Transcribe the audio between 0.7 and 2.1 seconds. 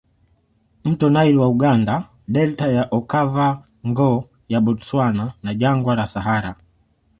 Mto Nile wa Uganda